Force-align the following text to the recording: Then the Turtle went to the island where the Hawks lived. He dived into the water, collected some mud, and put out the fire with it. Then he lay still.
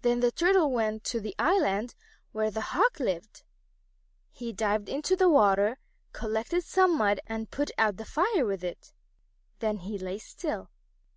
Then 0.00 0.18
the 0.18 0.32
Turtle 0.32 0.72
went 0.72 1.04
to 1.04 1.20
the 1.20 1.36
island 1.38 1.94
where 2.32 2.50
the 2.50 2.60
Hawks 2.74 2.98
lived. 2.98 3.44
He 4.32 4.52
dived 4.52 4.88
into 4.88 5.14
the 5.14 5.28
water, 5.28 5.78
collected 6.12 6.64
some 6.64 6.98
mud, 6.98 7.20
and 7.28 7.48
put 7.48 7.70
out 7.78 7.96
the 7.96 8.04
fire 8.04 8.44
with 8.44 8.64
it. 8.64 8.92
Then 9.60 9.76
he 9.76 9.98
lay 9.98 10.18
still. 10.18 10.68